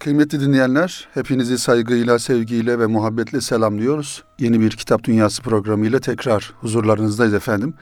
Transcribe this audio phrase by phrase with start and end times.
[0.00, 4.24] Kıymetli dinleyenler, hepinizi saygıyla, sevgiyle ve muhabbetle selamlıyoruz.
[4.38, 7.74] Yeni bir Kitap Dünyası programıyla tekrar huzurlarınızdayız efendim.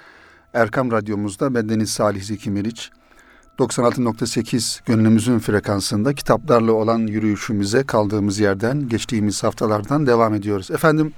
[0.54, 2.91] Erkam Radyomuzda bendeniz Salih Zeki Meriç.
[3.59, 10.71] 96.8 gönlümüzün frekansında kitaplarla olan yürüyüşümüze kaldığımız yerden, geçtiğimiz haftalardan devam ediyoruz.
[10.71, 11.12] Efendim,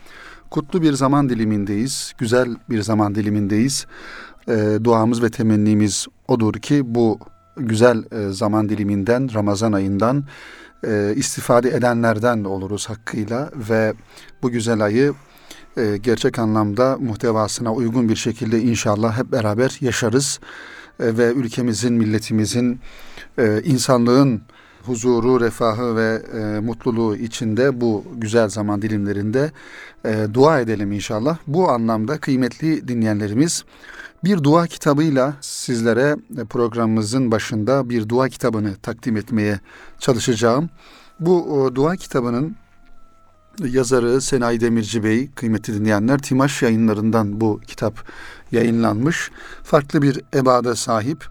[0.51, 3.87] kutlu bir zaman dilimindeyiz, güzel bir zaman dilimindeyiz.
[4.49, 7.19] E, duamız ve temennimiz odur ki bu
[7.57, 10.25] güzel e, zaman diliminden, Ramazan ayından
[10.87, 13.95] e, istifade edenlerden oluruz hakkıyla ve
[14.43, 15.15] bu güzel ayı
[15.77, 20.41] e, gerçek anlamda muhtevasına uygun bir şekilde inşallah hep beraber yaşarız
[21.01, 22.81] e, ve ülkemizin, milletimizin,
[23.39, 24.43] e, insanlığın
[24.83, 29.53] huzuru, refahı ve e, mutluluğu içinde bu güzel zaman dilimlerinde
[30.05, 31.39] e, dua edelim inşallah.
[31.47, 33.65] Bu anlamda kıymetli dinleyenlerimiz
[34.25, 39.61] bir dua kitabıyla sizlere e, programımızın başında bir dua kitabını takdim etmeye
[39.99, 40.71] çalışacağım.
[41.21, 42.57] Bu dua kitabının
[43.65, 47.95] yazarı Senay Demirci Bey, kıymetli dinleyenler, Timaş yayınlarından bu kitap
[48.53, 49.31] yayınlanmış.
[49.63, 51.27] Farklı bir ebada sahip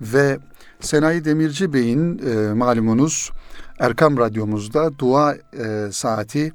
[0.00, 0.38] ve
[0.80, 3.30] Senay Demirci Bey'in e, malumunuz
[3.78, 6.52] Erkam Radyomuzda Dua e, Saati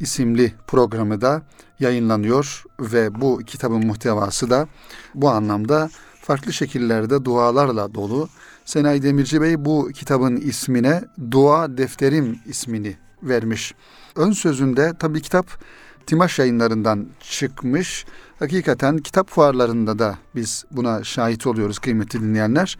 [0.00, 1.42] isimli programı da
[1.80, 4.68] yayınlanıyor ve bu kitabın muhtevası da
[5.14, 8.28] bu anlamda farklı şekillerde dualarla dolu.
[8.64, 13.74] Senay Demirci Bey bu kitabın ismine Dua Defterim ismini vermiş.
[14.16, 15.46] Ön sözünde tabi kitap
[16.06, 18.06] Timaş yayınlarından çıkmış.
[18.38, 22.78] Hakikaten kitap fuarlarında da biz buna şahit oluyoruz kıymetli dinleyenler.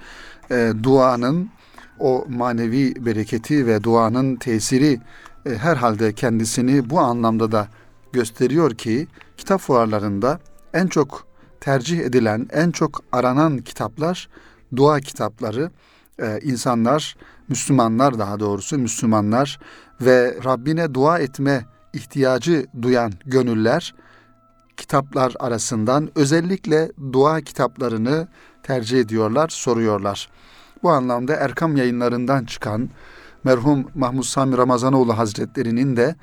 [0.50, 1.50] E, duanın
[1.98, 5.00] o manevi bereketi ve duanın tesiri
[5.46, 7.68] e, herhalde kendisini bu anlamda da
[8.12, 10.40] gösteriyor ki kitap fuarlarında
[10.74, 11.26] en çok
[11.60, 14.28] tercih edilen, en çok aranan kitaplar
[14.76, 15.70] dua kitapları.
[16.22, 17.16] Ee, insanlar,
[17.48, 19.58] Müslümanlar daha doğrusu Müslümanlar
[20.00, 23.94] ve Rabbine dua etme ihtiyacı duyan gönüller
[24.76, 28.28] kitaplar arasından özellikle dua kitaplarını
[28.62, 30.28] tercih ediyorlar, soruyorlar.
[30.82, 32.90] Bu anlamda Erkam yayınlarından çıkan
[33.44, 36.14] merhum Mahmud Sami Ramazanoğlu Hazretleri'nin de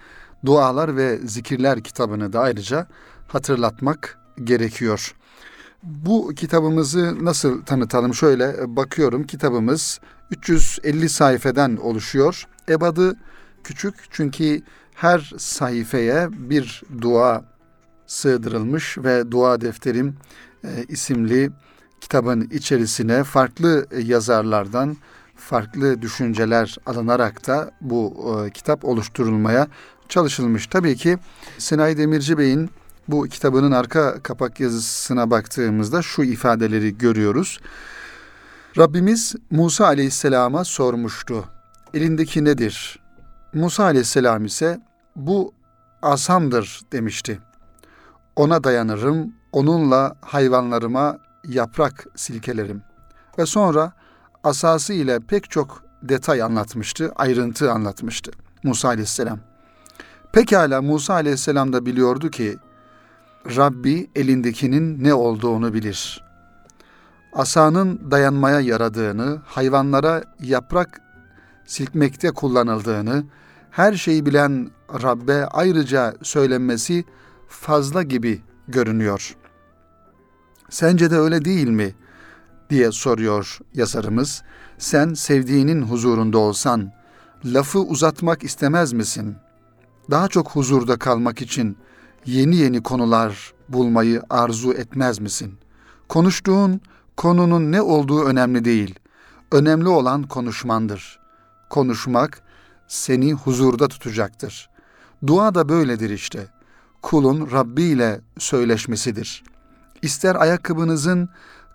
[0.46, 2.88] Dualar ve Zikirler kitabını da ayrıca
[3.28, 5.16] hatırlatmak gerekiyor.
[5.84, 8.14] Bu kitabımızı nasıl tanıtalım?
[8.14, 10.00] Şöyle bakıyorum kitabımız
[10.32, 12.48] 350 sayfeden oluşuyor.
[12.70, 13.16] Ebadı
[13.64, 14.62] küçük çünkü
[14.96, 17.46] her sayfaya bir dua
[18.08, 20.16] sığdırılmış ve Dua Defterim
[20.64, 21.52] e, isimli
[22.02, 24.98] kitabın içerisine farklı yazarlardan
[25.38, 28.14] farklı düşünceler alınarak da bu
[28.46, 29.68] e, kitap oluşturulmaya
[30.10, 30.68] çalışılmış.
[30.68, 31.18] Tabii ki
[31.58, 32.70] Senayi Demirci Bey'in
[33.08, 37.60] bu kitabının arka kapak yazısına baktığımızda şu ifadeleri görüyoruz.
[38.78, 41.46] Rabbimiz Musa Aleyhisselam'a sormuştu.
[41.94, 43.00] Elindeki nedir?
[43.54, 44.80] Musa Aleyhisselam ise
[45.16, 45.54] bu
[46.02, 47.40] asamdır demişti.
[48.36, 52.82] Ona dayanırım, onunla hayvanlarıma yaprak silkelerim.
[53.38, 53.94] Ve sonra
[54.48, 58.32] asası ile pek çok detay anlatmıştı, ayrıntı anlatmıştı
[58.64, 59.40] Musa Aleyhisselam.
[60.32, 62.58] Pekala Musa Aleyhisselam da biliyordu ki
[63.56, 66.24] Rabbi elindekinin ne olduğunu bilir.
[67.34, 71.02] Asanın dayanmaya yaradığını, hayvanlara yaprak
[71.66, 73.24] silkmekte kullanıldığını,
[73.72, 74.72] her şeyi bilen
[75.04, 77.04] Rabbe ayrıca söylenmesi
[77.48, 79.36] fazla gibi görünüyor.
[80.70, 81.96] Sence de öyle değil mi?
[82.70, 84.44] Diye soruyor yazarımız.
[84.78, 86.92] Sen sevdiğinin huzurunda olsan
[87.46, 89.36] lafı uzatmak istemez misin?
[90.12, 91.78] Daha çok huzurda kalmak için
[92.26, 95.54] yeni yeni konular bulmayı arzu etmez misin?
[96.10, 96.82] Konuştuğun
[97.18, 98.96] konunun ne olduğu önemli değil.
[99.52, 101.20] Önemli olan konuşmandır.
[101.70, 102.42] Konuşmak
[102.88, 104.70] seni huzurda tutacaktır.
[105.28, 106.48] Dua da böyledir işte.
[107.02, 109.44] Kulun Rabbi ile söyleşmesidir.
[110.02, 111.30] İster ayakkabınızın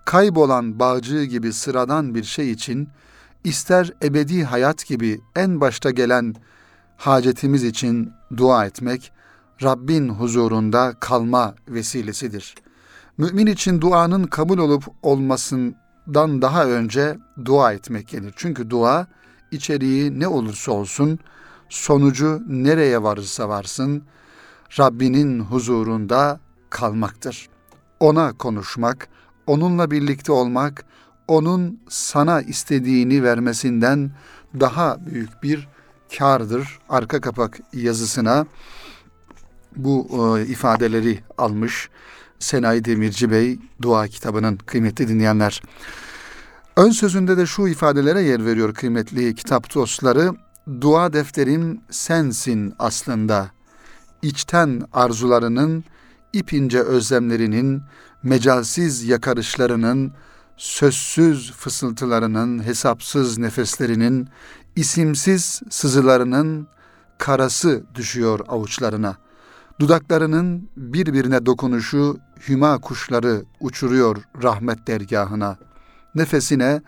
[0.05, 2.89] kaybolan bağcığı gibi sıradan bir şey için,
[3.43, 6.35] ister ebedi hayat gibi en başta gelen
[6.97, 9.11] hacetimiz için dua etmek,
[9.63, 12.55] Rabbin huzurunda kalma vesilesidir.
[13.17, 18.33] Mümin için duanın kabul olup olmasından daha önce dua etmek gelir.
[18.35, 19.07] Çünkü dua
[19.51, 21.19] içeriği ne olursa olsun,
[21.69, 24.03] sonucu nereye varırsa varsın,
[24.79, 26.39] Rabbinin huzurunda
[26.69, 27.49] kalmaktır.
[27.99, 29.07] Ona konuşmak,
[29.47, 30.85] onunla birlikte olmak,
[31.27, 34.11] onun sana istediğini vermesinden
[34.59, 35.67] daha büyük bir
[36.17, 36.79] kardır.
[36.89, 38.45] Arka kapak yazısına
[39.75, 40.07] bu
[40.39, 41.89] e, ifadeleri almış
[42.39, 45.61] Senayi Demirci Bey dua kitabının kıymetli dinleyenler.
[46.75, 50.31] Ön sözünde de şu ifadelere yer veriyor kıymetli kitap dostları.
[50.81, 53.51] dua defterim sensin aslında.
[54.21, 55.83] İçten arzularının,
[56.33, 57.81] ipince özlemlerinin,
[58.23, 60.13] mecalsiz yakarışlarının,
[60.57, 64.27] sözsüz fısıltılarının, hesapsız nefeslerinin,
[64.75, 66.67] isimsiz sızılarının
[67.17, 69.17] karası düşüyor avuçlarına.
[69.79, 72.17] Dudaklarının birbirine dokunuşu
[72.47, 75.57] hüma kuşları uçuruyor rahmet dergahına.
[76.15, 76.81] Nefesine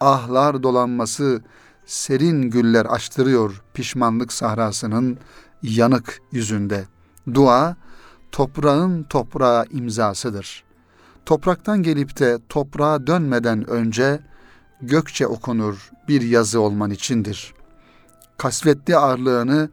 [0.00, 1.42] ahlar dolanması
[1.86, 5.18] serin güller açtırıyor pişmanlık sahrasının
[5.62, 6.84] yanık yüzünde.
[7.34, 7.76] Dua
[8.32, 10.64] toprağın toprağa imzasıdır.
[11.26, 14.20] Topraktan gelip de toprağa dönmeden önce
[14.80, 17.54] gökçe okunur bir yazı olman içindir.
[18.38, 19.70] Kasvetli ağırlığını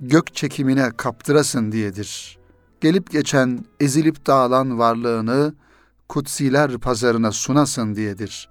[0.00, 2.38] gök çekimine kaptırasın diyedir.
[2.80, 5.54] Gelip geçen, ezilip dağılan varlığını
[6.08, 8.48] kutsiler pazarına sunasın diyedir.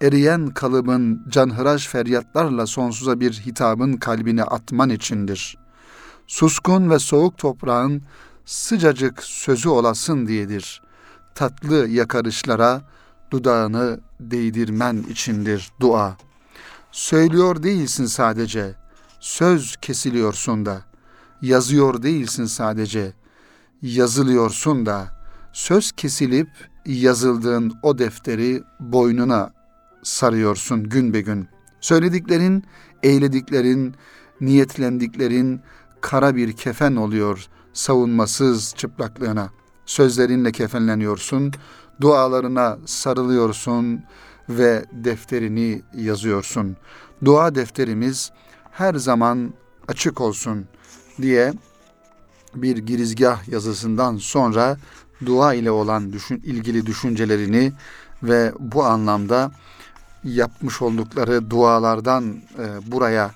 [0.00, 5.58] Eriyen kalıbın canhıraş feryatlarla sonsuza bir hitabın kalbine atman içindir.
[6.26, 8.02] Suskun ve soğuk toprağın
[8.44, 10.82] sıcacık sözü olasın diyedir.
[11.34, 12.82] Tatlı yakarışlara
[13.30, 16.16] dudağını değdirmen içindir dua.
[16.92, 18.74] Söylüyor değilsin sadece,
[19.20, 20.82] söz kesiliyorsun da.
[21.42, 23.12] Yazıyor değilsin sadece,
[23.82, 25.20] yazılıyorsun da.
[25.52, 26.48] Söz kesilip
[26.86, 29.52] yazıldığın o defteri boynuna
[30.02, 31.48] sarıyorsun gün be gün.
[31.80, 32.64] Söylediklerin,
[33.02, 33.94] eylediklerin,
[34.40, 35.60] niyetlendiklerin
[36.00, 39.50] kara bir kefen oluyor savunmasız çıplaklığına.
[39.90, 41.52] Sözlerinle kefenleniyorsun,
[42.00, 44.02] dualarına sarılıyorsun
[44.48, 46.76] ve defterini yazıyorsun.
[47.24, 48.32] Dua defterimiz
[48.70, 49.54] her zaman
[49.88, 50.66] açık olsun
[51.22, 51.52] diye
[52.54, 54.76] bir girizgah yazısından sonra
[55.26, 57.72] dua ile olan düşün, ilgili düşüncelerini
[58.22, 59.50] ve bu anlamda
[60.24, 63.30] yapmış oldukları dualardan e, buraya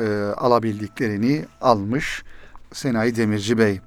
[0.00, 0.06] e,
[0.36, 2.22] alabildiklerini almış
[2.72, 3.80] Senayi Demirci Bey.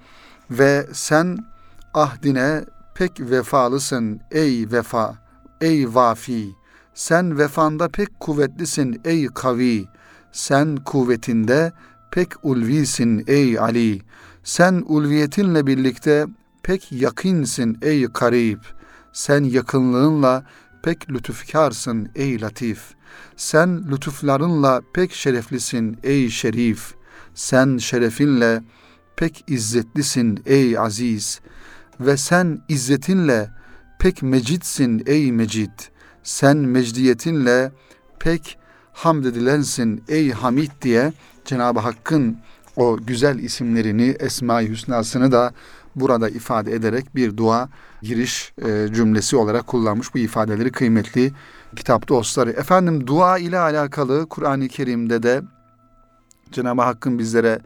[0.51, 1.52] Ve sen
[1.93, 5.17] ahdine pek vefalısın ey vefa,
[5.61, 6.55] ey vafi.
[6.93, 9.85] Sen vefanda pek kuvvetlisin ey kavi.
[10.31, 11.71] Sen kuvvetinde
[12.11, 14.01] pek ulvisin ey Ali.
[14.43, 16.25] Sen ulviyetinle birlikte
[16.63, 18.59] pek yakınsin ey karib.
[19.13, 20.43] Sen yakınlığınla
[20.83, 22.83] pek lütufkarsın ey latif.
[23.35, 26.93] Sen lütuflarınla pek şereflisin ey şerif.
[27.35, 28.63] Sen şerefinle
[29.15, 31.41] pek izzetlisin ey aziz.
[31.99, 33.49] Ve sen izzetinle
[33.99, 35.71] pek mecidsin ey mecid.
[36.23, 37.71] Sen mecdiyetinle
[38.19, 38.57] pek
[38.93, 41.13] hamd edilensin ey hamid diye
[41.45, 42.37] Cenab-ı Hakk'ın
[42.75, 45.53] o güzel isimlerini, Esma-i Hüsna'sını da
[45.95, 47.69] burada ifade ederek bir dua
[48.01, 51.31] giriş e, cümlesi olarak kullanmış bu ifadeleri kıymetli
[51.75, 52.51] kitap dostları.
[52.51, 55.41] Efendim dua ile alakalı Kur'an-ı Kerim'de de
[56.51, 57.59] Cenab-ı Hakk'ın bizlere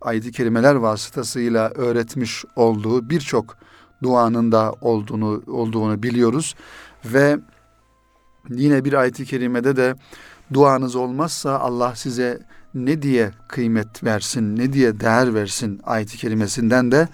[0.00, 3.56] ayet-i kerimeler vasıtasıyla öğretmiş olduğu birçok
[4.02, 6.54] duanın da olduğunu olduğunu biliyoruz
[7.04, 7.38] ve
[8.50, 9.94] yine bir ayet-i kerimede de
[10.52, 12.38] duanız olmazsa Allah size
[12.74, 17.08] ne diye kıymet versin, ne diye değer versin ayet-i kerimesinden de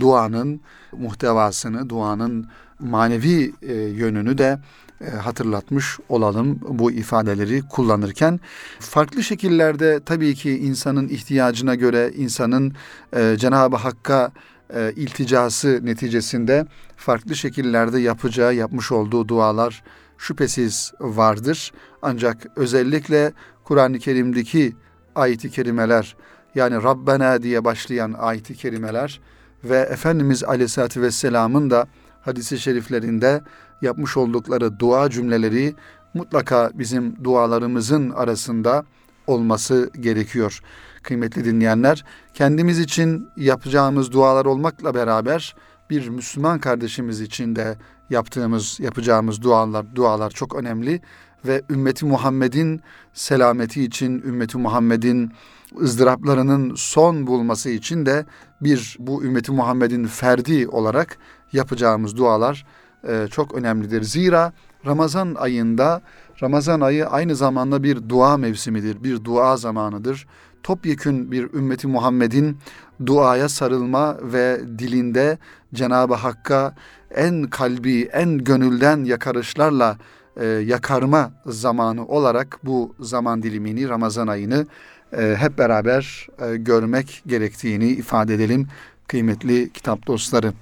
[0.00, 0.60] duanın
[0.92, 2.46] muhtevasını, duanın
[2.80, 4.58] manevi e, yönünü de
[5.00, 8.40] e, hatırlatmış olalım bu ifadeleri kullanırken.
[8.80, 12.72] Farklı şekillerde tabii ki insanın ihtiyacına göre insanın
[13.16, 14.32] e, Cenab-ı Hakk'a
[14.74, 19.82] e, ilticası neticesinde farklı şekillerde yapacağı, yapmış olduğu dualar
[20.18, 21.72] şüphesiz vardır.
[22.02, 23.32] Ancak özellikle
[23.64, 24.76] Kur'an-ı Kerim'deki
[25.14, 26.16] ayet-i kerimeler
[26.54, 29.20] yani Rabbena diye başlayan ayet-i kerimeler
[29.64, 31.86] ve Efendimiz Aleyhisselatü Vesselam'ın da
[32.22, 33.40] hadisi şeriflerinde
[33.82, 35.74] yapmış oldukları dua cümleleri
[36.14, 38.84] mutlaka bizim dualarımızın arasında
[39.26, 40.60] olması gerekiyor.
[41.02, 42.04] Kıymetli dinleyenler,
[42.34, 45.54] kendimiz için yapacağımız dualar olmakla beraber
[45.90, 47.78] bir Müslüman kardeşimiz için de
[48.10, 51.00] yaptığımız, yapacağımız dualar, dualar çok önemli
[51.46, 52.80] ve ümmeti Muhammed'in
[53.12, 55.32] selameti için, ümmeti Muhammed'in
[55.80, 58.26] ızdıraplarının son bulması için de
[58.60, 61.18] bir bu ümmeti Muhammed'in ferdi olarak
[61.52, 62.66] yapacağımız dualar
[63.08, 64.02] e, çok önemlidir.
[64.02, 64.52] Zira
[64.86, 66.02] Ramazan ayında
[66.42, 70.26] Ramazan ayı aynı zamanda bir dua mevsimidir, bir dua zamanıdır.
[70.62, 72.58] Topyekün bir ümmeti Muhammed'in
[73.06, 75.38] duaya sarılma ve dilinde
[75.74, 76.74] Cenab-ı Hakk'a
[77.14, 79.98] en kalbi, en gönülden yakarışlarla
[80.36, 84.66] e, yakarma zamanı olarak bu zaman dilimini, Ramazan ayını
[85.12, 88.68] e, hep beraber e, görmek gerektiğini ifade edelim
[89.08, 90.52] kıymetli kitap dostları.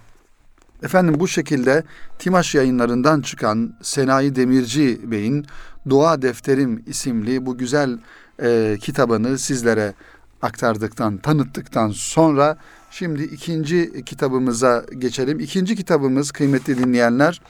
[0.83, 1.85] Efendim bu şekilde
[2.19, 5.47] Timaş yayınlarından çıkan Senayi Demirci Bey'in
[5.89, 7.99] Dua Defterim isimli bu güzel
[8.43, 9.95] e, kitabını sizlere
[10.43, 12.57] aktardıktan, tanıttıktan sonra
[12.91, 15.41] şimdi ikinci kitabımıza geçelim.
[15.41, 17.41] İkinci kitabımız kıymetli dinleyenler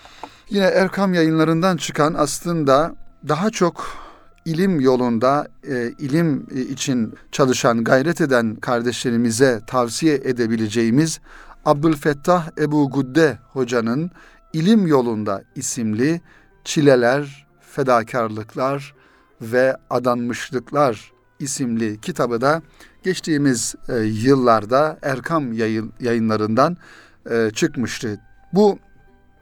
[0.51, 2.95] yine Erkam yayınlarından çıkan aslında
[3.29, 3.87] daha çok
[4.45, 11.21] ilim yolunda e, ilim için çalışan, gayret eden kardeşlerimize tavsiye edebileceğimiz
[11.69, 14.11] Abdülfettah Ebu Gudde hocanın
[14.53, 16.21] İlim Yolunda isimli
[16.65, 18.95] Çileler, Fedakarlıklar
[19.41, 22.63] ve Adanmışlıklar isimli kitabı da
[23.03, 26.77] geçtiğimiz e, yıllarda Erkam yayın, yayınlarından
[27.31, 28.21] e, çıkmıştı.
[28.53, 28.79] Bu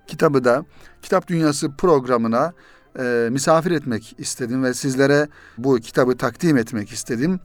[0.06, 0.64] kitabı da
[1.02, 2.52] Kitap Dünyası programına
[2.98, 5.28] e, misafir etmek istedim ve sizlere
[5.58, 7.40] bu kitabı takdim etmek istedim.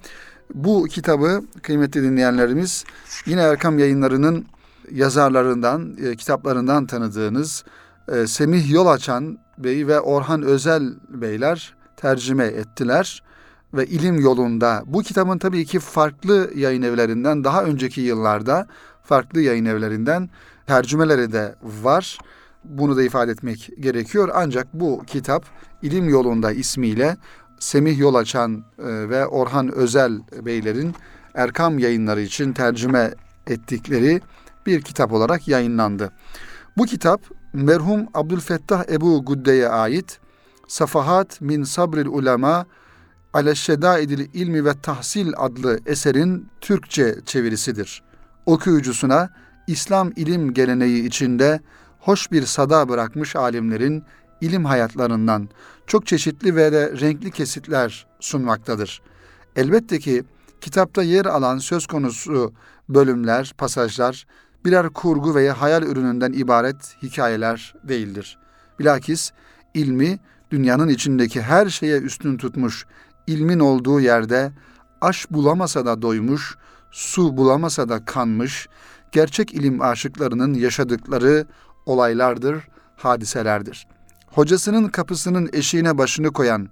[0.54, 2.84] Bu kitabı kıymetli dinleyenlerimiz
[3.26, 4.46] yine Erkam yayınlarının
[4.94, 7.64] yazarlarından, e, kitaplarından tanıdığınız
[8.12, 13.24] e, Semih Yol Açan Bey ve Orhan Özel Beyler tercüme ettiler
[13.74, 18.68] ve ilim yolunda bu kitabın tabii ki farklı yayın evlerinden daha önceki yıllarda
[19.04, 20.30] farklı yayın evlerinden
[20.68, 22.18] tercümeleri de var.
[22.64, 24.30] Bunu da ifade etmek gerekiyor.
[24.34, 25.46] Ancak bu kitap
[25.82, 27.18] ilim yolunda ismiyle
[27.60, 30.96] Semih Yol Açan e, ve Orhan Özel Beylerin
[31.34, 33.14] Erkam yayınları için tercüme
[33.48, 34.22] ettikleri
[34.68, 36.12] bir kitap olarak yayınlandı.
[36.78, 37.22] Bu kitap
[37.54, 40.20] merhum Abdülfettah Ebu Gudde'ye ait
[40.68, 42.66] Safahat min Sabril Ulema
[43.34, 48.04] Ale Şedaidil İlmi ve Tahsil adlı eserin Türkçe çevirisidir.
[48.46, 49.30] Okuyucusuna
[49.68, 51.60] İslam ilim geleneği içinde
[52.00, 54.04] hoş bir sada bırakmış alimlerin
[54.42, 55.50] ilim hayatlarından
[55.88, 59.02] çok çeşitli ve de renkli kesitler sunmaktadır.
[59.56, 60.24] Elbette ki
[60.62, 62.54] kitapta yer alan söz konusu
[62.90, 64.28] bölümler, pasajlar
[64.66, 68.38] birer kurgu veya hayal ürününden ibaret hikayeler değildir.
[68.80, 69.32] Bilakis
[69.74, 70.20] ilmi
[70.52, 72.86] dünyanın içindeki her şeye üstün tutmuş,
[73.28, 74.52] ilmin olduğu yerde
[75.02, 76.58] aş bulamasa da doymuş,
[76.92, 78.68] su bulamasa da kanmış,
[79.12, 81.48] gerçek ilim aşıklarının yaşadıkları
[81.86, 83.88] olaylardır, hadiselerdir.
[84.28, 86.70] Hocasının kapısının eşiğine başını koyan,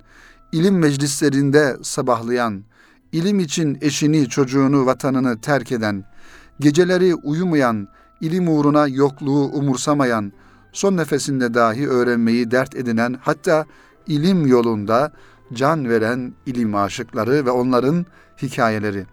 [0.52, 2.64] ilim meclislerinde sabahlayan,
[3.12, 6.06] ilim için eşini, çocuğunu, vatanını terk eden,
[6.60, 7.88] geceleri uyumayan,
[8.22, 10.32] ilim uğruna yokluğu umursamayan,
[10.74, 13.66] son nefesinde dahi öğrenmeyi dert edinen, hatta
[14.08, 15.12] ilim yolunda
[15.54, 18.06] can veren ilim aşıkları ve onların
[18.42, 19.06] hikayeleri.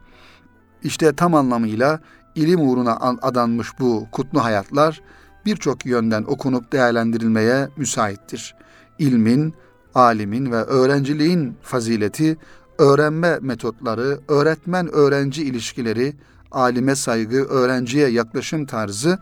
[0.83, 2.00] İşte tam anlamıyla
[2.35, 5.03] ilim uğruna adanmış bu kutlu hayatlar
[5.47, 8.55] birçok yönden okunup değerlendirilmeye müsaittir.
[8.99, 9.55] İlmin,
[9.95, 12.37] alimin ve öğrenciliğin fazileti,
[12.79, 16.15] öğrenme metotları, öğretmen-öğrenci ilişkileri,
[16.53, 19.19] alime saygı, öğrenciye yaklaşım tarzı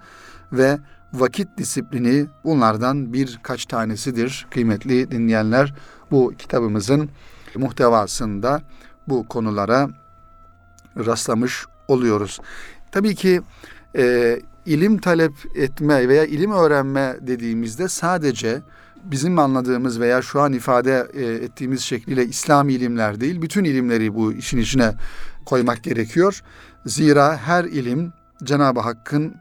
[0.52, 0.78] ve
[1.12, 5.74] vakit disiplini bunlardan birkaç tanesidir kıymetli dinleyenler.
[6.10, 7.10] Bu kitabımızın
[7.56, 8.62] muhtevasında
[9.08, 9.88] bu konulara
[10.96, 12.40] rastlamış oluyoruz.
[12.92, 13.40] Tabii ki
[13.96, 18.62] e, ilim talep etme veya ilim öğrenme dediğimizde sadece
[19.04, 24.32] bizim anladığımız veya şu an ifade e, ettiğimiz şekliyle İslam ilimler değil, bütün ilimleri bu
[24.32, 24.92] işin içine
[25.46, 26.42] koymak gerekiyor.
[26.86, 28.12] Zira her ilim
[28.44, 29.34] Cenab-ı Hakk'ın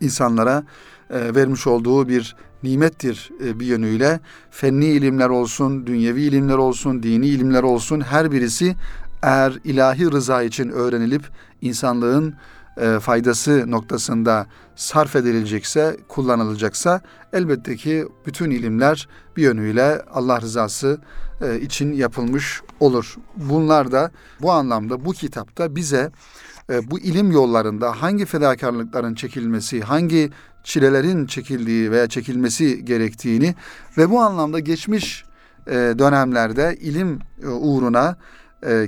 [0.00, 0.62] insanlara
[1.10, 4.20] e, vermiş olduğu bir nimettir e, bir yönüyle.
[4.50, 8.76] Fenni ilimler olsun, dünyevi ilimler olsun, dini ilimler olsun her birisi
[9.22, 11.22] eğer ilahi rıza için öğrenilip
[11.60, 12.34] insanlığın
[12.80, 14.46] e, faydası noktasında
[14.76, 17.00] sarf edilecekse, kullanılacaksa
[17.32, 21.00] elbette ki bütün ilimler bir yönüyle Allah rızası
[21.40, 23.16] e, için yapılmış olur.
[23.36, 24.10] Bunlar da
[24.42, 26.10] bu anlamda bu kitapta bize
[26.70, 30.30] e, bu ilim yollarında hangi fedakarlıkların çekilmesi, hangi
[30.64, 33.54] çilelerin çekildiği veya çekilmesi gerektiğini
[33.98, 35.24] ve bu anlamda geçmiş
[35.68, 38.16] dönemlerde ilim uğruna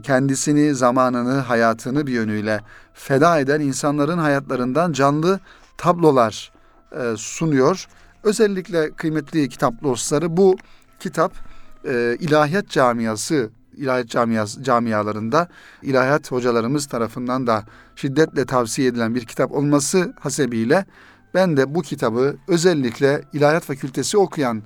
[0.03, 2.61] kendisini, zamanını, hayatını bir yönüyle
[2.95, 5.41] feda eden insanların hayatlarından canlı
[5.79, 6.53] tablolar
[6.93, 7.87] e, sunuyor.
[8.23, 10.57] Özellikle kıymetli kitap dostları bu
[11.01, 11.33] kitap
[11.85, 15.49] e, ilahiyat camiası ilahiyat camiası, camialarında
[15.83, 17.65] ilahiyat hocalarımız tarafından da
[17.97, 20.85] şiddetle tavsiye edilen bir kitap olması hasebiyle
[21.35, 24.63] ben de bu kitabı özellikle ilahiyat fakültesi okuyan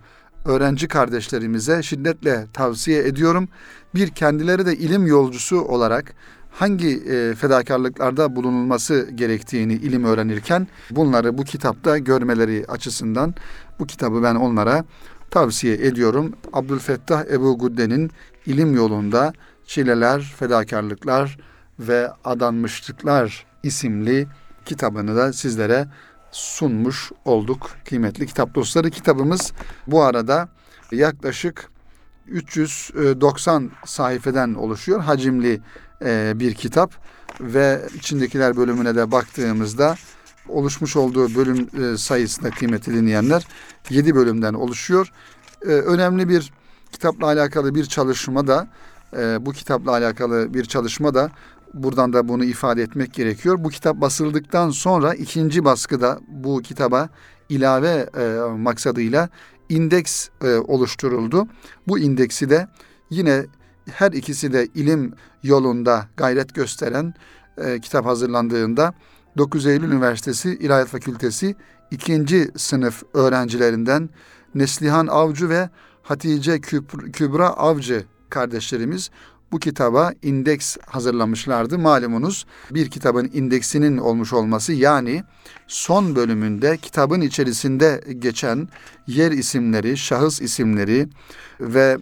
[0.47, 3.49] öğrenci kardeşlerimize şiddetle tavsiye ediyorum.
[3.95, 6.15] Bir kendileri de ilim yolcusu olarak
[6.51, 13.35] hangi e, fedakarlıklarda bulunulması gerektiğini ilim öğrenirken bunları bu kitapta görmeleri açısından
[13.79, 14.85] bu kitabı ben onlara
[15.31, 16.33] tavsiye ediyorum.
[16.53, 18.11] Abdülfettah Ebu Gudde'nin
[18.47, 19.33] ilim yolunda
[19.67, 21.39] çileler, fedakarlıklar
[21.79, 24.27] ve adanmışlıklar isimli
[24.65, 25.87] kitabını da sizlere
[26.33, 28.91] sunmuş olduk kıymetli kitap dostları.
[28.91, 29.53] Kitabımız
[29.87, 30.49] bu arada
[30.93, 31.71] yaklaşık
[32.27, 35.01] 390 sayfeden oluşuyor.
[35.01, 35.61] Hacimli
[36.05, 36.95] e, bir kitap
[37.41, 39.97] ve içindekiler bölümüne de baktığımızda
[40.49, 43.47] oluşmuş olduğu bölüm e, sayısında kıymetli dinleyenler
[43.91, 45.13] 7 bölümden oluşuyor.
[45.63, 46.53] E, önemli bir
[46.93, 48.69] kitapla alakalı bir çalışma da
[49.41, 51.31] bu kitapla alakalı bir çalışma da
[51.83, 53.65] buradan da bunu ifade etmek gerekiyor.
[53.65, 57.09] Bu kitap basıldıktan sonra ikinci baskıda bu kitaba
[57.49, 58.11] ilave
[58.59, 59.29] maksadıyla
[59.69, 60.29] indeks
[60.69, 61.47] oluşturuldu.
[61.89, 62.69] Bu indeksi de
[63.11, 63.47] yine
[63.91, 67.15] her ikisi de ilim yolunda gayret gösteren
[67.59, 68.95] e, kitap hazırlandığında
[69.39, 71.57] 9 Eylül Üniversitesi İlahiyat Fakültesi
[71.91, 74.11] ikinci sınıf öğrencilerinden
[74.55, 75.71] Neslihan Avcı ve
[76.03, 76.61] Hatice
[77.13, 79.11] Kübra Avcı kardeşlerimiz
[79.53, 81.79] bu kitaba indeks hazırlamışlardı.
[81.79, 85.25] Malumunuz bir kitabın indeksinin olmuş olması yani
[85.67, 88.69] son bölümünde kitabın içerisinde geçen
[89.07, 91.09] yer isimleri, şahıs isimleri
[91.61, 91.99] ve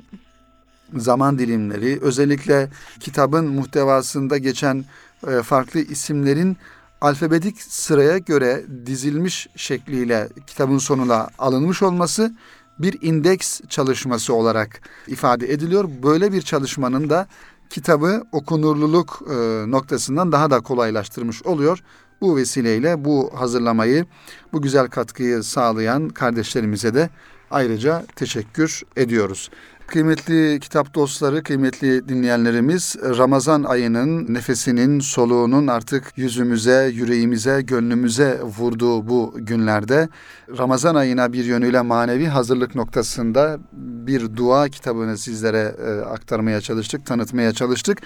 [0.97, 2.71] zaman dilimleri, özellikle
[3.01, 4.85] kitabın muhtevasında geçen
[5.27, 6.57] e, farklı isimlerin
[7.01, 12.35] alfabetik sıraya göre dizilmiş şekliyle kitabın sonuna alınmış olması
[12.79, 15.89] bir indeks çalışması olarak ifade ediliyor.
[16.03, 17.27] Böyle bir çalışmanın da
[17.71, 19.35] kitabı okunurluluk e,
[19.71, 21.83] noktasından daha da kolaylaştırmış oluyor.
[22.21, 24.07] Bu vesileyle bu hazırlamayı,
[24.53, 27.11] bu güzel katkıyı sağlayan kardeşlerimize de
[27.51, 29.51] ayrıca teşekkür ediyoruz.
[29.87, 39.35] Kıymetli kitap dostları, kıymetli dinleyenlerimiz, Ramazan ayının nefesinin, soluğunun artık yüzümüze, yüreğimize, gönlümüze vurduğu bu
[39.37, 40.09] günlerde
[40.59, 47.53] Ramazan ayına bir yönüyle manevi hazırlık noktasında bir dua kitabını sizlere e, aktarmaya çalıştık, tanıtmaya
[47.53, 47.99] çalıştık.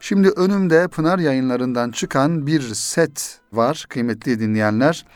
[0.00, 5.06] Şimdi önümde Pınar yayınlarından çıkan bir set var kıymetli dinleyenler.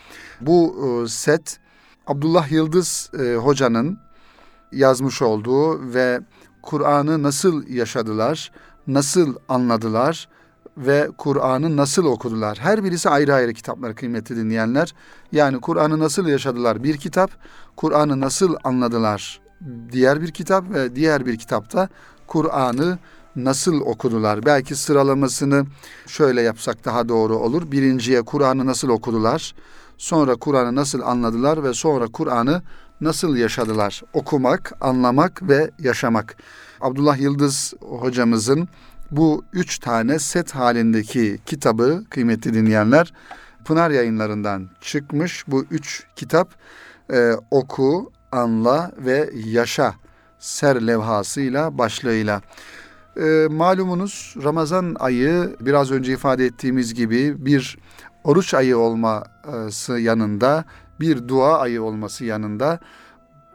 [0.41, 0.75] Bu
[1.05, 1.59] e, set
[2.07, 3.97] Abdullah Yıldız e, hocanın
[4.71, 6.19] yazmış olduğu ve
[6.61, 8.51] Kur'an'ı nasıl yaşadılar,
[8.87, 10.29] nasıl anladılar
[10.77, 12.57] ve Kur'an'ı nasıl okudular.
[12.61, 14.93] Her birisi ayrı ayrı kitaplar kıymetli dinleyenler.
[15.31, 17.31] Yani Kur'an'ı nasıl yaşadılar bir kitap,
[17.75, 19.41] Kur'an'ı nasıl anladılar
[19.91, 21.89] diğer bir kitap ve diğer bir kitapta
[22.27, 22.99] Kur'an'ı
[23.35, 24.45] nasıl okudular?
[24.45, 25.65] Belki sıralamasını
[26.07, 27.71] şöyle yapsak daha doğru olur.
[27.71, 29.55] Birinciye Kur'an'ı nasıl okudular?
[29.97, 32.61] Sonra Kur'an'ı nasıl anladılar ve sonra Kur'an'ı
[33.01, 34.01] nasıl yaşadılar?
[34.13, 36.35] Okumak, anlamak ve yaşamak.
[36.81, 38.69] Abdullah Yıldız hocamızın
[39.11, 43.13] bu üç tane set halindeki kitabı kıymetli dinleyenler
[43.65, 45.43] Pınar yayınlarından çıkmış.
[45.47, 46.55] Bu üç kitap
[47.13, 49.95] e, oku, anla ve yaşa
[50.39, 52.41] ser levhasıyla başlığıyla.
[53.17, 57.77] E, malumunuz Ramazan ayı biraz önce ifade ettiğimiz gibi bir
[58.23, 60.65] oruç ayı olması yanında
[61.01, 62.79] bir dua ayı olması yanında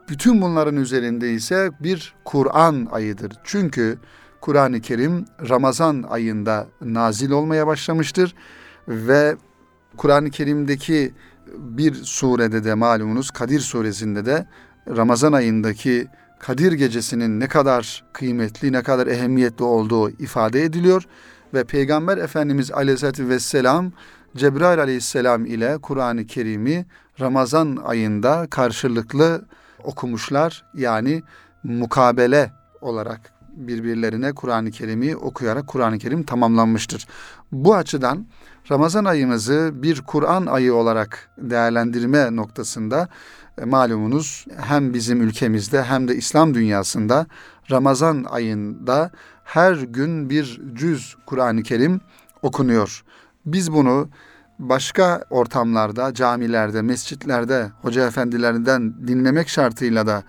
[0.08, 3.32] bütün bunların üzerinde ise bir Kur'an ayıdır.
[3.44, 3.98] Çünkü
[4.40, 8.34] Kur'an-ı Kerim Ramazan ayında nazil olmaya başlamıştır
[8.88, 9.36] ve
[9.96, 11.14] Kur'an-ı Kerim'deki
[11.58, 14.46] bir surede de malumunuz Kadir suresinde de
[14.96, 16.06] Ramazan ayındaki
[16.38, 21.06] Kadir gecesinin ne kadar kıymetli, ne kadar ehemmiyetli olduğu ifade ediliyor
[21.54, 23.92] ve Peygamber Efendimiz Aleyhisselatü Vesselam
[24.36, 26.86] Cebrail Aleyhisselam ile Kur'an-ı Kerim'i
[27.20, 29.44] Ramazan ayında karşılıklı
[29.84, 30.64] okumuşlar.
[30.74, 31.22] Yani
[31.64, 37.06] mukabele olarak birbirlerine Kur'an-ı Kerim'i okuyarak Kur'an-ı Kerim tamamlanmıştır.
[37.52, 38.26] Bu açıdan
[38.70, 43.08] Ramazan ayımızı bir Kur'an ayı olarak değerlendirme noktasında
[43.58, 47.26] e, malumunuz hem bizim ülkemizde hem de İslam dünyasında
[47.70, 49.10] Ramazan ayında
[49.44, 52.00] her gün bir cüz Kur'an-ı Kerim
[52.42, 53.04] okunuyor.
[53.46, 54.08] Biz bunu
[54.58, 60.22] başka ortamlarda, camilerde, mescitlerde hoca efendilerinden dinlemek şartıyla da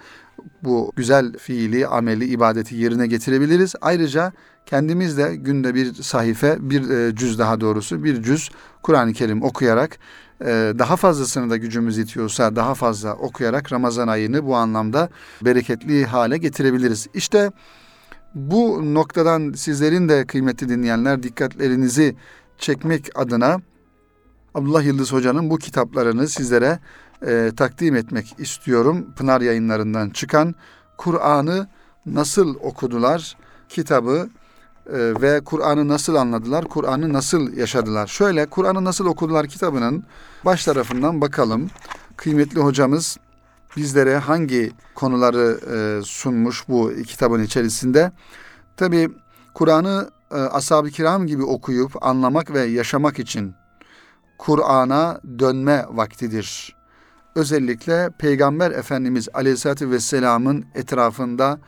[0.63, 3.75] bu güzel fiili, ameli, ibadeti yerine getirebiliriz.
[3.81, 4.31] Ayrıca
[4.65, 8.49] kendimiz de günde bir sahife, bir e, cüz daha doğrusu, bir cüz
[8.83, 9.97] Kur'an-ı Kerim okuyarak
[10.41, 15.09] e, daha fazlasını da gücümüz itiyorsa daha fazla okuyarak Ramazan ayını bu anlamda
[15.41, 17.07] bereketli hale getirebiliriz.
[17.13, 17.51] İşte
[18.35, 22.15] bu noktadan sizlerin de kıymetli dinleyenler dikkatlerinizi
[22.57, 23.61] çekmek adına
[24.55, 26.79] Abdullah Yıldız Hoca'nın bu kitaplarını sizlere
[27.27, 29.07] e, takdim etmek istiyorum.
[29.15, 30.55] Pınar yayınlarından çıkan
[30.97, 31.67] Kur'an'ı
[32.05, 33.37] nasıl okudular
[33.69, 34.29] kitabı
[34.87, 38.07] e, ve Kur'an'ı nasıl anladılar, Kur'an'ı nasıl yaşadılar.
[38.07, 40.03] Şöyle Kur'an'ı nasıl okudular kitabının
[40.45, 41.69] baş tarafından bakalım.
[42.17, 43.17] Kıymetli hocamız
[43.77, 48.11] bizlere hangi konuları e, sunmuş bu kitabın içerisinde.
[48.77, 49.09] Tabi
[49.53, 53.53] Kur'an'ı ashab-ı kiram gibi okuyup anlamak ve yaşamak için
[54.37, 56.75] Kur'an'a dönme vaktidir.
[57.35, 61.59] Özellikle Peygamber Efendimiz Aleyhisselatü Vesselam'ın etrafında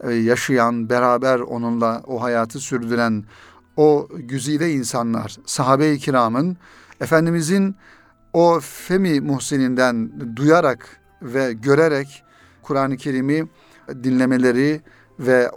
[0.00, 3.24] e, yaşayan, beraber onunla o hayatı sürdüren
[3.76, 6.56] o güzide insanlar, sahabe-i kiramın
[7.00, 7.76] Efendimizin
[8.32, 12.24] o Femi Muhsin'inden duyarak ve görerek
[12.62, 13.48] Kur'an-ı Kerim'i
[13.88, 14.80] dinlemeleri
[15.18, 15.50] ve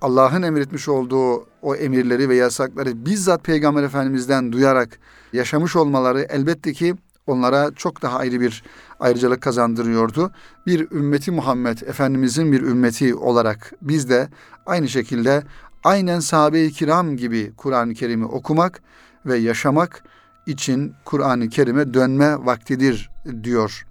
[0.00, 4.98] Allah'ın emretmiş olduğu o emirleri ve yasakları bizzat Peygamber Efendimiz'den duyarak
[5.32, 6.94] yaşamış olmaları elbette ki
[7.26, 8.62] onlara çok daha ayrı bir
[9.00, 10.30] ayrıcalık kazandırıyordu.
[10.66, 14.28] Bir ümmeti Muhammed Efendimizin bir ümmeti olarak biz de
[14.66, 15.42] aynı şekilde
[15.84, 18.82] aynen sahabe-i kiram gibi Kur'an-ı Kerim'i okumak
[19.26, 20.04] ve yaşamak
[20.46, 23.10] için Kur'an-ı Kerim'e dönme vaktidir
[23.42, 23.86] diyor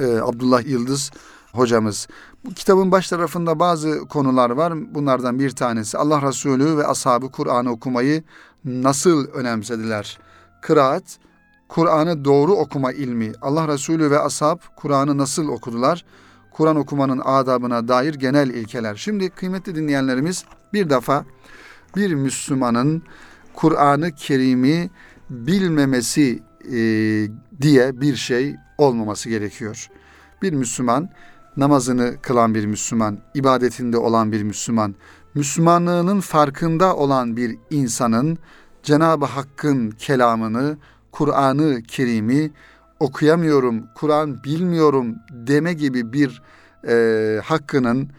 [0.00, 1.10] ee, Abdullah Yıldız
[1.52, 2.08] hocamız.
[2.46, 4.94] Bu kitabın baş tarafında bazı konular var.
[4.94, 8.22] Bunlardan bir tanesi Allah Resulü ve ashabı Kur'an'ı okumayı
[8.64, 10.18] nasıl önemsediler?
[10.62, 11.18] Kıraat,
[11.68, 13.32] Kur'an'ı doğru okuma ilmi.
[13.42, 16.04] Allah Resulü ve ashab Kur'an'ı nasıl okudular?
[16.50, 18.94] Kur'an okumanın adabına dair genel ilkeler.
[18.94, 21.24] Şimdi kıymetli dinleyenlerimiz bir defa
[21.96, 23.02] bir Müslümanın
[23.54, 24.90] Kur'an-ı Kerim'i
[25.30, 26.78] bilmemesi e,
[27.60, 29.88] diye bir şey olmaması gerekiyor.
[30.42, 31.10] Bir Müslüman
[31.56, 34.94] namazını kılan bir Müslüman, ibadetinde olan bir Müslüman,
[35.34, 38.38] Müslümanlığının farkında olan bir insanın
[38.82, 40.78] Cenab-ı Hakk'ın kelamını,
[41.12, 42.50] Kur'an-ı Kerim'i
[43.00, 46.42] okuyamıyorum, Kur'an bilmiyorum deme gibi bir
[46.88, 48.10] e, hakkının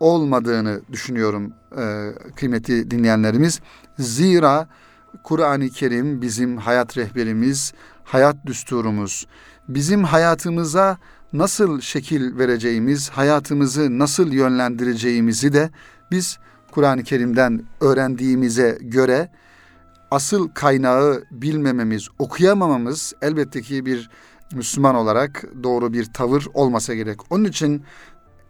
[0.00, 3.60] olmadığını düşünüyorum e, kıymetli dinleyenlerimiz.
[3.98, 4.68] Zira
[5.24, 7.72] Kur'an-ı Kerim bizim hayat rehberimiz,
[8.04, 9.26] hayat düsturumuz.
[9.68, 10.98] Bizim hayatımıza
[11.32, 15.70] nasıl şekil vereceğimiz, hayatımızı nasıl yönlendireceğimizi de
[16.10, 16.38] biz
[16.70, 19.28] Kur'an-ı Kerim'den öğrendiğimize göre
[20.10, 24.10] asıl kaynağı bilmememiz, okuyamamamız elbette ki bir
[24.52, 27.32] Müslüman olarak doğru bir tavır olmasa gerek.
[27.32, 27.82] Onun için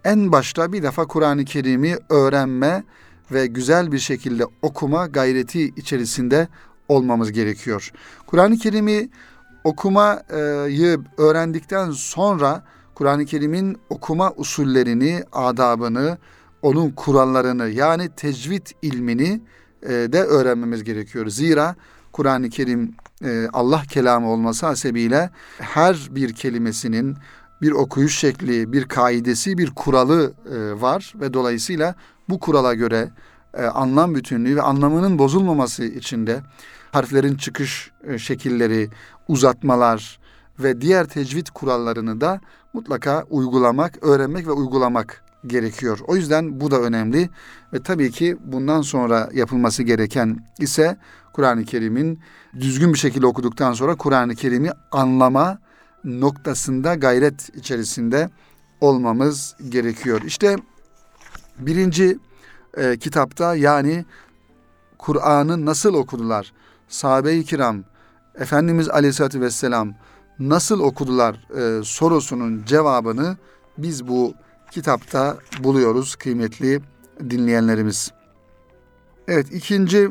[0.03, 2.83] en başta bir defa Kur'an-ı Kerim'i öğrenme
[3.31, 6.47] ve güzel bir şekilde okuma gayreti içerisinde
[6.87, 7.91] olmamız gerekiyor.
[8.27, 9.09] Kur'an-ı Kerim'i
[9.63, 12.63] okumayı öğrendikten sonra
[12.95, 16.17] Kur'an-ı Kerim'in okuma usullerini, adabını,
[16.61, 19.41] onun kurallarını yani tecvid ilmini
[19.83, 21.27] e, de öğrenmemiz gerekiyor.
[21.27, 21.75] Zira
[22.11, 27.17] Kur'an-ı Kerim e, Allah kelamı olması hasebiyle her bir kelimesinin
[27.61, 31.95] bir okuyuş şekli, bir kaidesi, bir kuralı e, var ve dolayısıyla
[32.29, 33.09] bu kurala göre
[33.73, 36.41] anlam bütünlüğü ve anlamının bozulmaması için de
[36.91, 38.89] harflerin çıkış şekilleri,
[39.27, 40.19] uzatmalar
[40.59, 42.41] ve diğer tecvid kurallarını da
[42.73, 45.99] mutlaka uygulamak, öğrenmek ve uygulamak gerekiyor.
[46.07, 47.29] O yüzden bu da önemli
[47.73, 50.97] ve tabii ki bundan sonra yapılması gereken ise
[51.33, 52.19] Kur'an-ı Kerim'in
[52.59, 55.59] düzgün bir şekilde okuduktan sonra Kur'an-ı Kerim'i anlama
[56.03, 58.29] noktasında gayret içerisinde
[58.81, 60.21] olmamız gerekiyor.
[60.25, 60.55] İşte
[61.59, 62.19] birinci
[62.77, 64.05] e, kitapta yani
[64.97, 66.53] Kur'an'ı nasıl okudular?
[66.91, 67.83] Sahabe-i kiram,
[68.35, 69.93] Efendimiz Aleyhisselatü Vesselam
[70.39, 73.37] nasıl okudular e, sorusunun cevabını
[73.77, 74.33] biz bu
[74.71, 76.81] kitapta buluyoruz kıymetli
[77.29, 78.11] dinleyenlerimiz.
[79.27, 80.09] Evet ikinci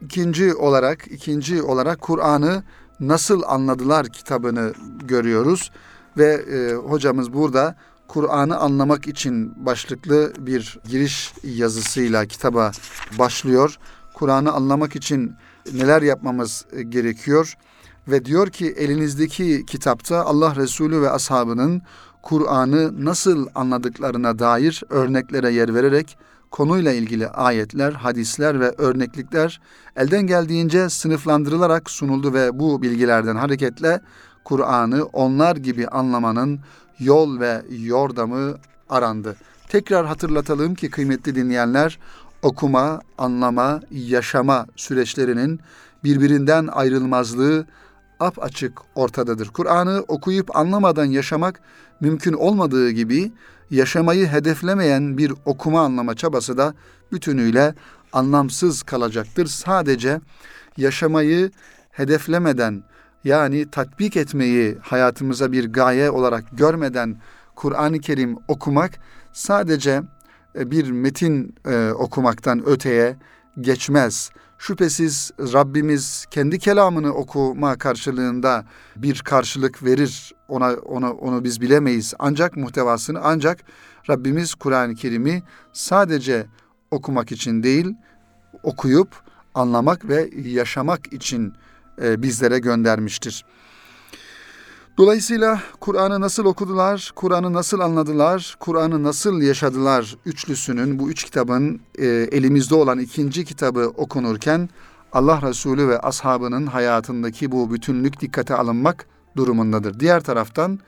[0.00, 2.62] ikinci olarak ikinci olarak Kur'an'ı
[3.00, 4.72] nasıl anladılar kitabını
[5.04, 5.70] görüyoruz
[6.18, 7.76] ve e, hocamız burada
[8.08, 12.70] Kur'an'ı anlamak için başlıklı bir giriş yazısıyla kitaba
[13.18, 13.78] başlıyor.
[14.14, 15.36] Kur'an'ı anlamak için
[15.74, 17.54] neler yapmamız gerekiyor?
[18.08, 21.82] Ve diyor ki elinizdeki kitapta Allah Resulü ve ashabının
[22.22, 26.18] Kur'an'ı nasıl anladıklarına dair örneklere yer vererek
[26.50, 29.60] konuyla ilgili ayetler, hadisler ve örneklikler
[29.96, 34.00] elden geldiğince sınıflandırılarak sunuldu ve bu bilgilerden hareketle
[34.44, 36.60] Kur'an'ı onlar gibi anlamanın
[36.98, 38.54] yol ve yordamı
[38.88, 39.36] arandı.
[39.68, 41.98] Tekrar hatırlatalım ki kıymetli dinleyenler
[42.42, 45.60] okuma, anlama, yaşama süreçlerinin
[46.04, 47.66] birbirinden ayrılmazlığı
[48.20, 49.48] ap açık ortadadır.
[49.48, 51.60] Kur'an'ı okuyup anlamadan yaşamak
[52.00, 53.32] mümkün olmadığı gibi
[53.70, 56.74] yaşamayı hedeflemeyen bir okuma anlama çabası da
[57.12, 57.74] bütünüyle
[58.12, 59.46] anlamsız kalacaktır.
[59.46, 60.20] Sadece
[60.76, 61.50] yaşamayı
[61.90, 62.82] hedeflemeden
[63.24, 67.16] yani tatbik etmeyi hayatımıza bir gaye olarak görmeden
[67.54, 68.90] Kur'an-ı Kerim okumak
[69.32, 70.02] sadece
[70.54, 73.16] bir metin e, okumaktan öteye
[73.60, 74.30] geçmez.
[74.58, 78.64] Şüphesiz Rabbimiz kendi kelamını okuma karşılığında
[78.96, 80.34] bir karşılık verir.
[80.48, 82.14] Ona onu onu biz bilemeyiz.
[82.18, 83.58] Ancak muhtevasını ancak
[84.10, 86.46] Rabbimiz Kur'an-ı Kerim'i sadece
[86.90, 87.94] okumak için değil,
[88.62, 89.22] okuyup
[89.54, 91.52] anlamak ve yaşamak için
[92.02, 93.44] e, bizlere göndermiştir.
[95.00, 102.06] Dolayısıyla Kur'an'ı nasıl okudular, Kur'an'ı nasıl anladılar, Kur'an'ı nasıl yaşadılar üçlüsünün bu üç kitabın e,
[102.06, 104.68] elimizde olan ikinci kitabı okunurken
[105.12, 110.00] Allah Resulü ve ashabının hayatındaki bu bütünlük dikkate alınmak durumundadır.
[110.00, 110.80] Diğer taraftan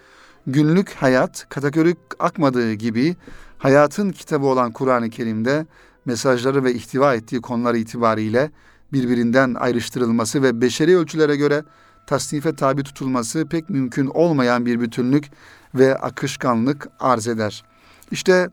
[0.47, 3.17] günlük hayat kategorik akmadığı gibi
[3.59, 5.67] hayatın kitabı olan Kur'an-ı Kerim'de
[6.05, 8.51] mesajları ve ihtiva ettiği konular itibariyle
[8.93, 11.63] birbirinden ayrıştırılması ve beşeri ölçülere göre
[12.07, 15.31] tasnife tabi tutulması pek mümkün olmayan bir bütünlük
[15.75, 17.65] ve akışkanlık arz eder.
[18.11, 18.51] İşte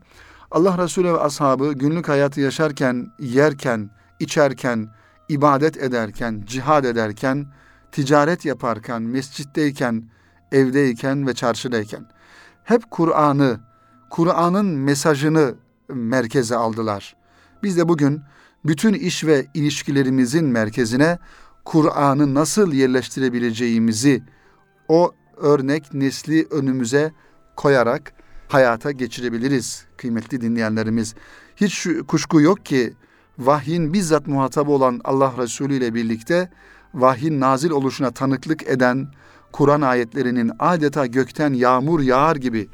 [0.50, 4.88] Allah Resulü ve ashabı günlük hayatı yaşarken, yerken, içerken,
[5.28, 7.46] ibadet ederken, cihad ederken,
[7.92, 10.04] ticaret yaparken, mescitteyken,
[10.52, 12.06] evdeyken ve çarşıdayken
[12.64, 13.60] hep Kur'an'ı,
[14.10, 15.54] Kur'an'ın mesajını
[15.88, 17.16] merkeze aldılar.
[17.62, 18.22] Biz de bugün
[18.64, 21.18] bütün iş ve ilişkilerimizin merkezine
[21.64, 24.22] Kur'an'ı nasıl yerleştirebileceğimizi
[24.88, 27.12] o örnek nesli önümüze
[27.56, 28.12] koyarak
[28.48, 31.14] hayata geçirebiliriz kıymetli dinleyenlerimiz.
[31.56, 32.94] Hiç kuşku yok ki
[33.38, 36.50] vahyin bizzat muhatabı olan Allah Resulü ile birlikte
[36.94, 39.08] vahyin nazil oluşuna tanıklık eden
[39.52, 42.68] Kur'an ayetlerinin adeta gökten yağmur yağar gibi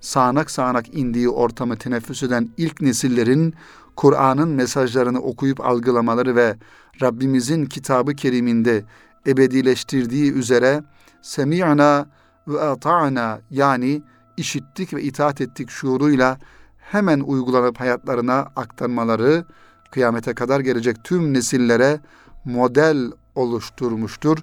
[0.00, 3.54] sağanak sağanak indiği ortamı teneffüs eden ilk nesillerin
[3.96, 6.56] Kur'an'ın mesajlarını okuyup algılamaları ve
[7.02, 8.84] Rabbimizin kitabı keriminde
[9.26, 10.82] ebedileştirdiği üzere
[11.22, 12.06] semi'na
[12.48, 14.02] ve ata'na yani
[14.36, 16.38] işittik ve itaat ettik şuuruyla
[16.78, 19.44] hemen uygulanıp hayatlarına aktarmaları
[19.90, 22.00] kıyamete kadar gelecek tüm nesillere
[22.44, 24.38] model oluşturmuştur.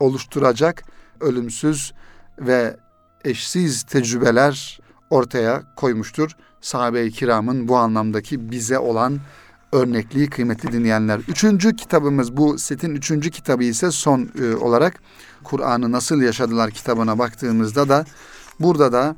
[0.00, 0.82] Oluşturacak
[1.20, 1.92] ölümsüz
[2.38, 2.76] ve
[3.24, 6.30] eşsiz tecrübeler ortaya koymuştur.
[6.60, 9.18] Sahabe-i kiramın bu anlamdaki bize olan
[9.72, 11.20] örnekliği kıymetli dinleyenler.
[11.28, 14.94] Üçüncü kitabımız bu setin üçüncü kitabı ise son e, olarak
[15.44, 18.04] Kur'an'ı nasıl yaşadılar kitabına baktığımızda da
[18.60, 19.16] burada da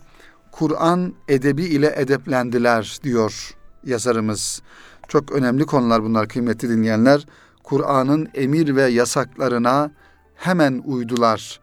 [0.53, 4.63] Kur'an edebi ile edeplendiler diyor yazarımız.
[5.09, 7.27] Çok önemli konular bunlar kıymetli dinleyenler.
[7.63, 9.91] Kur'an'ın emir ve yasaklarına
[10.35, 11.61] hemen uydular.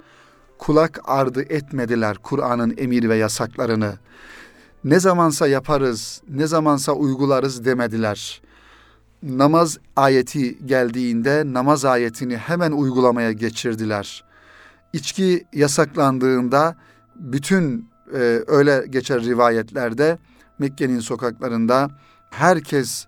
[0.58, 3.94] Kulak ardı etmediler Kur'an'ın emir ve yasaklarını.
[4.84, 8.42] Ne zamansa yaparız, ne zamansa uygularız demediler.
[9.24, 14.24] Namaz ayeti geldiğinde namaz ayetini hemen uygulamaya geçirdiler.
[14.94, 16.76] İçki yasaklandığında
[17.16, 20.18] bütün e, öyle geçer rivayetlerde
[20.60, 21.90] Mekke'nin sokaklarında
[22.30, 23.06] herkes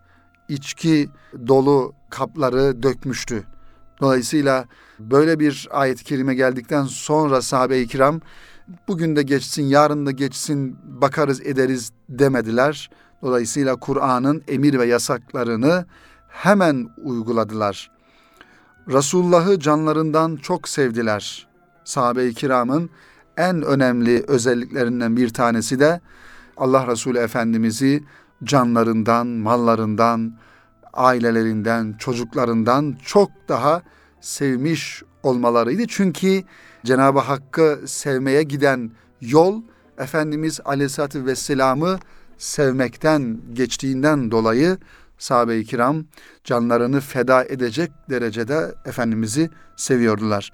[0.50, 1.10] içki
[1.48, 3.44] dolu kapları dökmüştü.
[4.02, 4.66] Dolayısıyla
[5.00, 8.22] böyle bir ayet-i kerime geldikten sonra sahabe-i kiram
[8.88, 12.90] bugün de geçsin, yarın da geçsin, bakarız ederiz demediler.
[13.24, 15.86] Dolayısıyla Kur'an'ın emir ve yasaklarını
[16.28, 17.92] hemen uyguladılar.
[18.88, 21.48] Resulullah'ı canlarından çok sevdiler.
[21.84, 22.90] Sahabe-i kiramın
[23.38, 26.02] en önemli özelliklerinden bir tanesi de
[26.58, 28.04] Allah Resulü Efendimiz'i
[28.44, 30.38] canlarından, mallarından,
[30.94, 33.82] ailelerinden, çocuklarından çok daha
[34.22, 35.88] sevmiş olmalarıydı.
[35.88, 36.44] Çünkü
[36.86, 39.62] Cenab-ı Hakk'ı sevmeye giden yol
[39.98, 42.00] Efendimiz Aleyhisselatü Vesselam'ı
[42.38, 44.78] sevmekten geçtiğinden dolayı
[45.18, 46.04] sahabe-i kiram
[46.44, 50.52] canlarını feda edecek derecede Efendimiz'i seviyordular.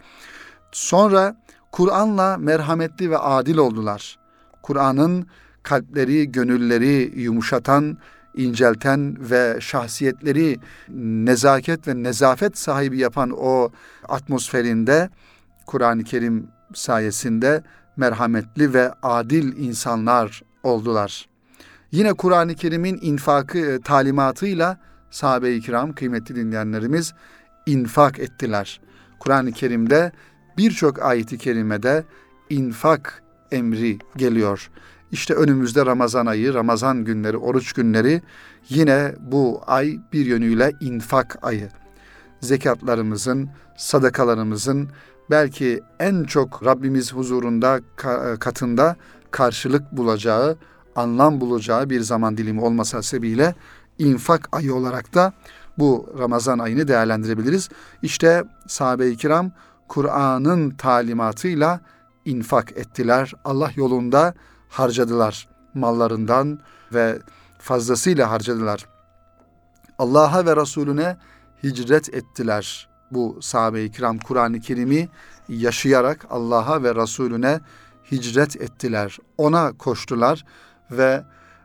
[0.72, 1.36] Sonra
[1.72, 4.20] Kur'an'la merhametli ve adil oldular.
[4.64, 5.28] Kur'an'ın
[5.64, 7.98] kalpleri, gönülleri yumuşatan,
[8.36, 10.58] incelten ve şahsiyetleri
[10.90, 13.70] nezaket ve nezafet sahibi yapan o
[14.10, 15.10] atmosferinde
[15.66, 17.64] Kur'an-ı Kerim sayesinde
[17.98, 21.29] merhametli ve adil insanlar oldular.
[21.92, 24.78] Yine Kur'an-ı Kerim'in infakı e, talimatıyla
[25.12, 27.14] sahabe-i kiram kıymetli dinleyenlerimiz
[27.66, 28.82] infak ettiler.
[29.20, 30.12] Kur'an-ı Kerim'de
[30.58, 32.04] birçok ayeti kerimede
[32.50, 34.70] infak emri geliyor.
[35.12, 38.22] İşte önümüzde Ramazan ayı, Ramazan günleri, oruç günleri
[38.70, 41.70] yine bu ay bir yönüyle infak ayı.
[42.42, 44.90] Zekatlarımızın, sadakalarımızın
[45.30, 47.80] belki en çok Rabbimiz huzurunda
[48.40, 48.96] katında
[49.32, 50.58] karşılık bulacağı,
[50.96, 53.56] anlam bulacağı bir zaman dilimi olmasa sebebiyle
[54.00, 55.34] infak ayı olarak da
[55.78, 57.70] bu Ramazan ayını değerlendirebiliriz.
[58.02, 59.52] İşte sahabe-i kiram
[59.88, 61.82] Kur'an'ın talimatıyla
[62.26, 63.34] infak ettiler.
[63.46, 64.34] Allah yolunda
[64.70, 65.50] harcadılar.
[65.74, 66.60] Mallarından
[66.94, 67.20] ve
[67.60, 68.86] fazlasıyla harcadılar.
[70.00, 71.18] Allah'a ve Resulüne
[71.64, 72.90] hicret ettiler.
[73.12, 75.10] Bu sahabe-i kiram Kur'an-ı Kerim'i
[75.50, 77.60] yaşayarak Allah'a ve Resulüne
[78.12, 79.18] hicret ettiler.
[79.38, 80.46] Ona koştular
[80.92, 81.24] ve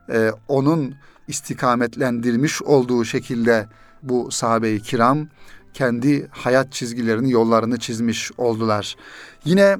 [0.09, 0.95] e, onun
[1.29, 3.67] istikametlendirmiş olduğu şekilde
[4.03, 5.29] bu sahabe-i kiram
[5.75, 8.97] kendi hayat çizgilerini, yollarını çizmiş oldular.
[9.45, 9.79] Yine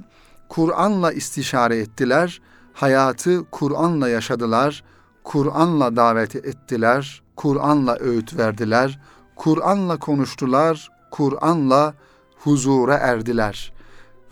[0.49, 2.41] Kur'an'la istişare ettiler,
[2.73, 4.85] hayatı Kur'an'la yaşadılar,
[5.25, 9.01] Kur'an'la davet ettiler, Kur'an'la öğüt verdiler,
[9.37, 11.95] Kur'an'la konuştular, Kur'an'la
[12.37, 13.73] huzura erdiler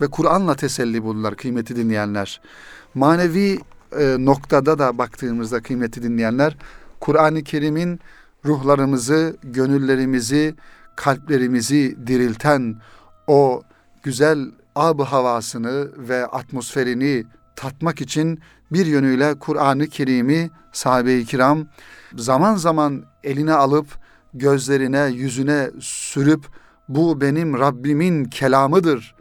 [0.01, 2.41] ve Kur'an'la teselli buldular kıymeti dinleyenler.
[2.93, 3.59] Manevi
[3.99, 6.57] e, noktada da baktığımızda kıymeti dinleyenler,
[6.99, 7.99] Kur'an-ı Kerim'in
[8.45, 10.55] ruhlarımızı, gönüllerimizi,
[10.95, 12.75] kalplerimizi dirilten
[13.27, 13.63] o
[14.03, 17.23] güzel ab havasını ve atmosferini
[17.55, 18.39] tatmak için
[18.71, 21.67] bir yönüyle Kur'an-ı Kerim'i sahabe-i kiram
[22.15, 23.87] zaman zaman eline alıp
[24.33, 26.45] gözlerine, yüzüne sürüp
[26.89, 29.15] bu benim Rabbimin kelamıdır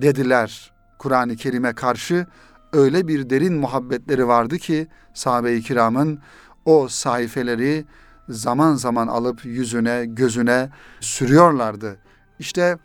[0.00, 2.26] dediler Kur'an-ı Kerim'e karşı.
[2.72, 6.18] Öyle bir derin muhabbetleri vardı ki sahabe-i kiramın
[6.64, 7.84] o sayfeleri
[8.28, 11.96] zaman zaman alıp yüzüne, gözüne sürüyorlardı.
[12.38, 12.78] İşte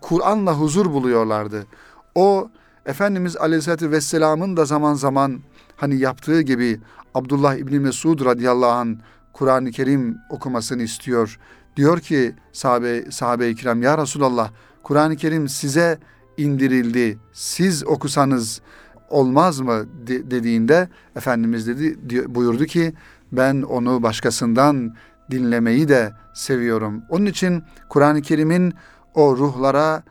[0.00, 1.66] Kur'an'la huzur buluyorlardı.
[2.14, 2.50] O
[2.86, 5.40] Efendimiz Aleyhisselatü Vesselam'ın da zaman zaman
[5.76, 6.80] hani yaptığı gibi
[7.14, 9.00] Abdullah İbni Mesud radıyallahu an
[9.32, 11.38] Kur'an-ı Kerim okumasını istiyor.
[11.76, 14.50] Diyor ki sahabe, sahabe-i kiram ya Resulallah
[14.82, 15.98] Kur'an-ı Kerim size
[16.36, 17.18] indirildi.
[17.32, 18.60] Siz okusanız
[19.08, 21.98] olmaz mı de, dediğinde Efendimiz dedi
[22.34, 22.94] buyurdu ki
[23.32, 24.94] ben onu başkasından
[25.30, 27.02] dinlemeyi de seviyorum.
[27.08, 28.74] Onun için Kur'an-ı Kerim'in
[29.14, 30.02] o ruhlara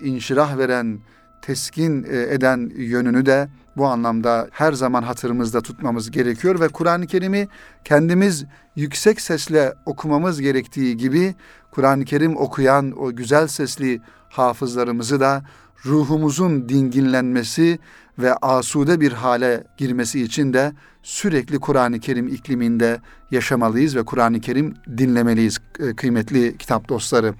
[0.00, 0.98] inşirah veren,
[1.42, 7.48] teskin e, eden yönünü de bu anlamda her zaman hatırımızda tutmamız gerekiyor ve Kur'an-ı Kerim'i
[7.84, 8.44] kendimiz
[8.76, 11.34] yüksek sesle okumamız gerektiği gibi
[11.70, 15.42] Kur'an-ı Kerim okuyan o güzel sesli hafızlarımızı da
[15.86, 17.78] ruhumuzun dinginlenmesi
[18.18, 24.74] ve asude bir hale girmesi için de sürekli Kur'an-ı Kerim ikliminde yaşamalıyız ve Kur'an-ı Kerim
[24.98, 27.34] dinlemeliyiz e, kıymetli kitap dostları.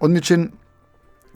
[0.00, 0.52] Onun için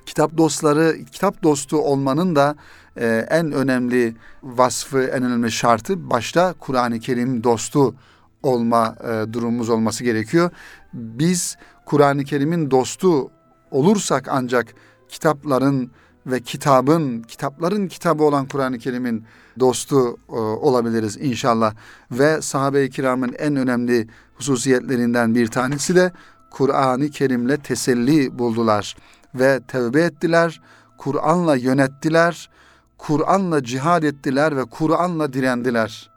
[0.06, 2.56] kitap dostları, kitap dostu olmanın da
[2.96, 7.94] e, en önemli vasfı, en önemli şartı başta Kur'an-ı Kerim dostu
[8.42, 10.50] olma e, durumumuz olması gerekiyor.
[10.92, 13.30] Biz Kur'an-ı Kerim'in dostu
[13.70, 14.74] olursak ancak
[15.08, 15.90] kitapların
[16.28, 19.24] ve kitabın, kitapların kitabı olan Kur'an-ı Kerim'in
[19.60, 21.74] dostu e, olabiliriz inşallah.
[22.10, 26.12] Ve sahabe-i kiramın en önemli hususiyetlerinden bir tanesi de
[26.50, 28.96] Kur'an-ı Kerim'le teselli buldular
[29.34, 30.60] ve tevbe ettiler.
[30.98, 32.50] Kur'an'la yönettiler.
[32.98, 36.10] Kur'an'la cihad ettiler ve Kur'an'la direndiler.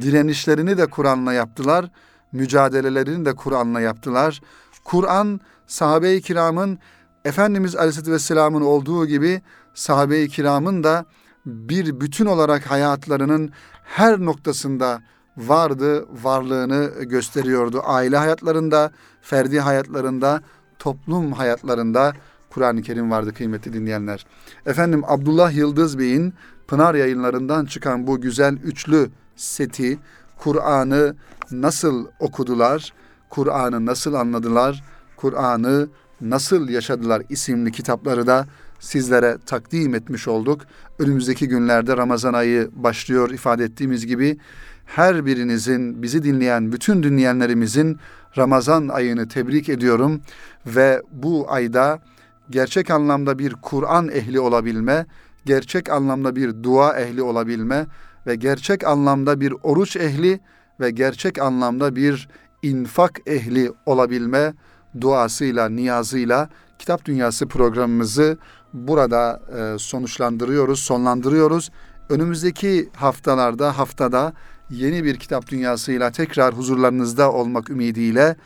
[0.00, 1.90] Direnişlerini de Kur'an'la yaptılar.
[2.32, 4.40] Mücadelelerini de Kur'an'la yaptılar.
[4.84, 6.78] Kur'an sahabe-i kiramın
[7.24, 9.42] Efendimiz Aleyhisselatü Vesselam'ın olduğu gibi
[9.74, 11.04] sahabe-i kiramın da
[11.46, 13.50] bir bütün olarak hayatlarının
[13.84, 15.02] her noktasında
[15.36, 17.82] vardı, varlığını gösteriyordu.
[17.84, 18.90] Aile hayatlarında,
[19.22, 20.40] ferdi hayatlarında,
[20.78, 22.12] toplum hayatlarında
[22.50, 24.26] Kur'an-ı Kerim vardı kıymetli dinleyenler.
[24.66, 26.34] Efendim Abdullah Yıldız Bey'in
[26.66, 29.98] Pınar yayınlarından çıkan bu güzel üçlü seti
[30.38, 31.16] Kur'an'ı
[31.50, 32.92] nasıl okudular,
[33.30, 34.84] Kur'an'ı nasıl anladılar,
[35.16, 35.88] Kur'an'ı
[36.22, 38.46] nasıl yaşadılar isimli kitapları da
[38.80, 40.62] sizlere takdim etmiş olduk.
[40.98, 44.38] Önümüzdeki günlerde Ramazan ayı başlıyor ifade ettiğimiz gibi
[44.84, 47.98] her birinizin bizi dinleyen bütün dinleyenlerimizin
[48.38, 50.20] Ramazan ayını tebrik ediyorum
[50.66, 52.02] ve bu ayda
[52.50, 55.06] gerçek anlamda bir Kur'an ehli olabilme,
[55.44, 57.86] gerçek anlamda bir dua ehli olabilme
[58.26, 60.40] ve gerçek anlamda bir oruç ehli
[60.80, 62.28] ve gerçek anlamda bir
[62.62, 64.52] infak ehli olabilme
[65.00, 68.38] duasıyla, niyazıyla Kitap Dünyası programımızı
[68.72, 71.70] burada e, sonuçlandırıyoruz, sonlandırıyoruz.
[72.08, 74.32] Önümüzdeki haftalarda, haftada
[74.70, 78.36] yeni bir Kitap Dünyasıyla tekrar huzurlarınızda olmak ümidiyle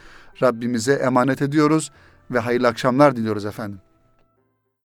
[0.43, 1.91] Rabbimize emanet ediyoruz
[2.31, 3.81] ve hayırlı akşamlar diliyoruz efendim.